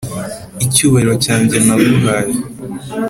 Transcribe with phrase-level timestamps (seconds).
[0.65, 2.33] icyubahiro cyanjye naguhaye